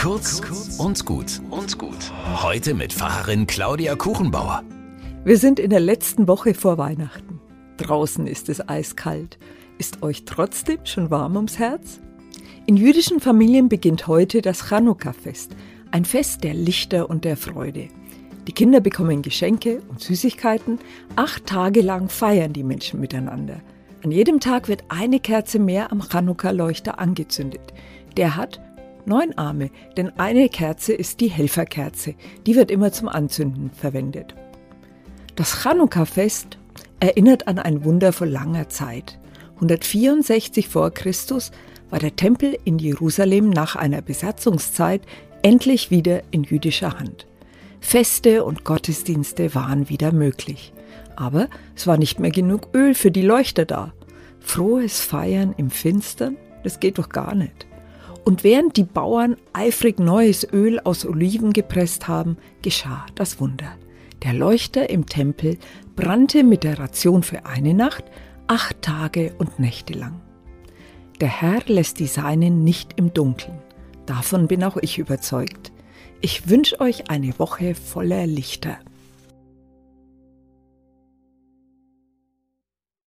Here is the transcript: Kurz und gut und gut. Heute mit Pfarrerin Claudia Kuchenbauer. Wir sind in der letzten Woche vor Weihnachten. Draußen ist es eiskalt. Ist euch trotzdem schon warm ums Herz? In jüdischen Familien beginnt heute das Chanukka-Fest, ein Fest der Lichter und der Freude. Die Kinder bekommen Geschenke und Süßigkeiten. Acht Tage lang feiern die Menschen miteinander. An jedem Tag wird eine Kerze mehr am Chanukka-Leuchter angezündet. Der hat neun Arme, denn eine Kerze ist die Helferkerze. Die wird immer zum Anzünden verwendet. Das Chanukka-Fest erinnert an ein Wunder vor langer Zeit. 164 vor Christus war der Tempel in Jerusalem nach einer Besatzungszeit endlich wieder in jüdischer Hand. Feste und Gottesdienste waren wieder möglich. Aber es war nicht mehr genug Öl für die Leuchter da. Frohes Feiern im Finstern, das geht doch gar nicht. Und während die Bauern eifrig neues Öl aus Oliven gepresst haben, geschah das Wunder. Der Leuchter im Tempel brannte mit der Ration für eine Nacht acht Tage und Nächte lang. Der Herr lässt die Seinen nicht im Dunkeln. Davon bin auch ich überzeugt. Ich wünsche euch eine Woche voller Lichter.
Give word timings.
Kurz 0.00 0.40
und 0.78 1.04
gut 1.04 1.42
und 1.50 1.76
gut. 1.76 2.10
Heute 2.42 2.72
mit 2.72 2.90
Pfarrerin 2.90 3.46
Claudia 3.46 3.96
Kuchenbauer. 3.96 4.62
Wir 5.26 5.36
sind 5.36 5.60
in 5.60 5.68
der 5.68 5.80
letzten 5.80 6.26
Woche 6.26 6.54
vor 6.54 6.78
Weihnachten. 6.78 7.38
Draußen 7.76 8.26
ist 8.26 8.48
es 8.48 8.66
eiskalt. 8.66 9.38
Ist 9.76 10.02
euch 10.02 10.24
trotzdem 10.24 10.78
schon 10.84 11.10
warm 11.10 11.36
ums 11.36 11.58
Herz? 11.58 12.00
In 12.64 12.78
jüdischen 12.78 13.20
Familien 13.20 13.68
beginnt 13.68 14.06
heute 14.06 14.40
das 14.40 14.70
Chanukka-Fest, 14.70 15.54
ein 15.90 16.06
Fest 16.06 16.44
der 16.44 16.54
Lichter 16.54 17.10
und 17.10 17.26
der 17.26 17.36
Freude. 17.36 17.88
Die 18.46 18.52
Kinder 18.52 18.80
bekommen 18.80 19.20
Geschenke 19.20 19.82
und 19.90 20.00
Süßigkeiten. 20.00 20.78
Acht 21.16 21.44
Tage 21.44 21.82
lang 21.82 22.08
feiern 22.08 22.54
die 22.54 22.64
Menschen 22.64 23.00
miteinander. 23.00 23.60
An 24.02 24.12
jedem 24.12 24.40
Tag 24.40 24.68
wird 24.68 24.84
eine 24.88 25.20
Kerze 25.20 25.58
mehr 25.58 25.92
am 25.92 26.00
Chanukka-Leuchter 26.00 26.98
angezündet. 26.98 27.74
Der 28.16 28.36
hat 28.36 28.62
neun 29.06 29.36
Arme, 29.36 29.70
denn 29.96 30.10
eine 30.18 30.48
Kerze 30.48 30.92
ist 30.92 31.20
die 31.20 31.30
Helferkerze. 31.30 32.14
Die 32.46 32.56
wird 32.56 32.70
immer 32.70 32.92
zum 32.92 33.08
Anzünden 33.08 33.70
verwendet. 33.70 34.34
Das 35.36 35.62
Chanukka-Fest 35.62 36.58
erinnert 37.00 37.48
an 37.48 37.58
ein 37.58 37.84
Wunder 37.84 38.12
vor 38.12 38.26
langer 38.26 38.68
Zeit. 38.68 39.18
164 39.56 40.68
vor 40.68 40.90
Christus 40.90 41.50
war 41.90 41.98
der 41.98 42.16
Tempel 42.16 42.56
in 42.64 42.78
Jerusalem 42.78 43.50
nach 43.50 43.76
einer 43.76 44.02
Besatzungszeit 44.02 45.02
endlich 45.42 45.90
wieder 45.90 46.22
in 46.30 46.44
jüdischer 46.44 46.98
Hand. 46.98 47.26
Feste 47.80 48.44
und 48.44 48.64
Gottesdienste 48.64 49.54
waren 49.54 49.88
wieder 49.88 50.12
möglich. 50.12 50.72
Aber 51.16 51.48
es 51.74 51.86
war 51.86 51.98
nicht 51.98 52.20
mehr 52.20 52.30
genug 52.30 52.68
Öl 52.74 52.94
für 52.94 53.10
die 53.10 53.22
Leuchter 53.22 53.64
da. 53.64 53.92
Frohes 54.38 55.00
Feiern 55.00 55.54
im 55.56 55.70
Finstern, 55.70 56.36
das 56.62 56.80
geht 56.80 56.98
doch 56.98 57.08
gar 57.08 57.34
nicht. 57.34 57.66
Und 58.30 58.44
während 58.44 58.76
die 58.76 58.84
Bauern 58.84 59.36
eifrig 59.54 59.98
neues 59.98 60.46
Öl 60.52 60.78
aus 60.78 61.04
Oliven 61.04 61.52
gepresst 61.52 62.06
haben, 62.06 62.36
geschah 62.62 63.04
das 63.16 63.40
Wunder. 63.40 63.72
Der 64.22 64.32
Leuchter 64.32 64.88
im 64.88 65.06
Tempel 65.06 65.58
brannte 65.96 66.44
mit 66.44 66.62
der 66.62 66.78
Ration 66.78 67.24
für 67.24 67.44
eine 67.44 67.74
Nacht 67.74 68.04
acht 68.46 68.82
Tage 68.82 69.34
und 69.38 69.58
Nächte 69.58 69.94
lang. 69.94 70.20
Der 71.20 71.40
Herr 71.40 71.62
lässt 71.66 71.98
die 71.98 72.06
Seinen 72.06 72.62
nicht 72.62 72.92
im 73.00 73.12
Dunkeln. 73.12 73.58
Davon 74.06 74.46
bin 74.46 74.62
auch 74.62 74.76
ich 74.76 74.98
überzeugt. 74.98 75.72
Ich 76.20 76.48
wünsche 76.48 76.80
euch 76.80 77.10
eine 77.10 77.36
Woche 77.40 77.74
voller 77.74 78.28
Lichter. 78.28 78.78